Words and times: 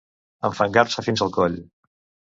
Enfangar-se 0.49 1.05
fins 1.09 1.25
al 1.27 1.33
coll. 1.39 1.59